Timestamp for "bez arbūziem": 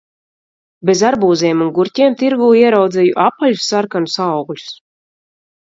0.89-1.61